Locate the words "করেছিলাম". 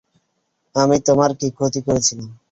1.87-2.29